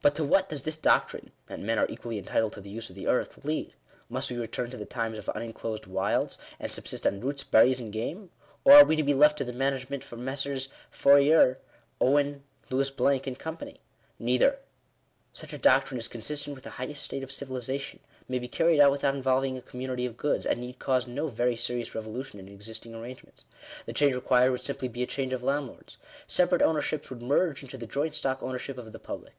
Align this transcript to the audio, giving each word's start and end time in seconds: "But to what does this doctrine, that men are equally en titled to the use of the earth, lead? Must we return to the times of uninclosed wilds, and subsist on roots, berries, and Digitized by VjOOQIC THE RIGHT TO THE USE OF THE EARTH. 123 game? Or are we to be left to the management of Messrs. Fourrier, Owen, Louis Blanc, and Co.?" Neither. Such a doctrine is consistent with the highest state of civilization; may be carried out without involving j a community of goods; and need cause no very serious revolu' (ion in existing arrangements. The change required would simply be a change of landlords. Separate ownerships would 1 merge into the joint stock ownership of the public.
"But 0.00 0.14
to 0.14 0.24
what 0.24 0.48
does 0.48 0.62
this 0.62 0.78
doctrine, 0.78 1.32
that 1.48 1.60
men 1.60 1.78
are 1.78 1.86
equally 1.86 2.16
en 2.16 2.24
titled 2.24 2.54
to 2.54 2.62
the 2.62 2.70
use 2.70 2.88
of 2.88 2.96
the 2.96 3.06
earth, 3.06 3.44
lead? 3.44 3.74
Must 4.08 4.30
we 4.30 4.38
return 4.38 4.70
to 4.70 4.78
the 4.78 4.86
times 4.86 5.18
of 5.18 5.28
uninclosed 5.34 5.86
wilds, 5.86 6.38
and 6.58 6.72
subsist 6.72 7.06
on 7.06 7.20
roots, 7.20 7.44
berries, 7.44 7.78
and 7.78 7.92
Digitized 7.92 7.96
by 7.96 8.00
VjOOQIC 8.00 8.04
THE 8.04 8.14
RIGHT 8.14 8.16
TO 8.16 8.16
THE 8.16 8.22
USE 8.22 8.22
OF 8.22 8.22
THE 8.24 8.24
EARTH. 8.24 8.60
123 8.64 8.64
game? 8.64 8.64
Or 8.64 8.72
are 8.76 8.84
we 8.86 8.96
to 8.96 9.02
be 9.02 9.12
left 9.14 9.38
to 9.38 9.44
the 9.44 9.52
management 9.52 10.12
of 10.12 10.18
Messrs. 10.18 10.68
Fourrier, 10.90 11.58
Owen, 12.00 12.42
Louis 12.70 12.90
Blanc, 12.90 13.26
and 13.26 13.38
Co.?" 13.38 13.58
Neither. 14.18 14.58
Such 15.34 15.52
a 15.52 15.58
doctrine 15.58 15.98
is 15.98 16.08
consistent 16.08 16.54
with 16.54 16.64
the 16.64 16.70
highest 16.78 17.02
state 17.02 17.22
of 17.24 17.30
civilization; 17.32 18.00
may 18.28 18.38
be 18.38 18.48
carried 18.48 18.80
out 18.80 18.92
without 18.92 19.14
involving 19.16 19.56
j 19.56 19.58
a 19.58 19.62
community 19.62 20.06
of 20.06 20.16
goods; 20.16 20.46
and 20.46 20.60
need 20.60 20.78
cause 20.78 21.06
no 21.06 21.28
very 21.28 21.56
serious 21.58 21.90
revolu' 21.90 22.24
(ion 22.34 22.40
in 22.40 22.48
existing 22.50 22.94
arrangements. 22.94 23.44
The 23.84 23.92
change 23.92 24.14
required 24.14 24.52
would 24.52 24.64
simply 24.64 24.88
be 24.88 25.02
a 25.02 25.06
change 25.06 25.34
of 25.34 25.42
landlords. 25.42 25.98
Separate 26.26 26.62
ownerships 26.62 27.10
would 27.10 27.20
1 27.20 27.28
merge 27.28 27.62
into 27.62 27.76
the 27.76 27.86
joint 27.86 28.14
stock 28.14 28.42
ownership 28.42 28.78
of 28.78 28.90
the 28.92 28.98
public. 28.98 29.34